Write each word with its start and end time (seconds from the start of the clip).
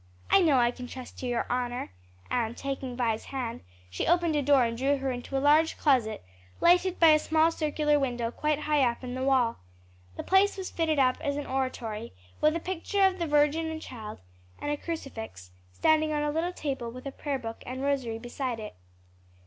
I 0.31 0.41
know 0.41 0.57
I 0.57 0.71
can 0.71 0.87
trust 0.87 1.19
to 1.19 1.27
your 1.27 1.45
honor," 1.47 1.91
and 2.31 2.57
taking 2.57 2.97
Vi's 2.97 3.25
hand, 3.25 3.61
she 3.87 4.07
opened 4.07 4.35
a 4.35 4.41
door 4.41 4.65
and 4.65 4.75
drew 4.75 4.97
her 4.97 5.11
into 5.11 5.37
a 5.37 5.37
large 5.37 5.77
closet, 5.77 6.25
lighted 6.59 6.99
by 6.99 7.09
a 7.09 7.19
small 7.19 7.51
circular 7.51 7.99
window 7.99 8.31
quite 8.31 8.61
high 8.61 8.81
up 8.83 9.03
in 9.03 9.13
the 9.13 9.21
wall. 9.23 9.57
The 10.15 10.23
place 10.23 10.57
was 10.57 10.71
fitted 10.71 10.97
up 10.97 11.17
as 11.21 11.37
an 11.37 11.45
oratory, 11.45 12.13
with 12.41 12.55
a 12.55 12.59
picture 12.59 13.05
of 13.05 13.19
the 13.19 13.27
Virgin 13.27 13.67
and 13.67 13.79
child, 13.79 14.21
and 14.57 14.71
a 14.71 14.75
crucifix, 14.75 15.51
standing 15.71 16.11
on 16.11 16.23
a 16.23 16.31
little 16.31 16.51
table 16.51 16.89
with 16.89 17.05
a 17.05 17.11
prayer 17.11 17.37
book 17.37 17.61
and 17.67 17.83
rosary 17.83 18.17
beside 18.17 18.59
it. 18.59 18.75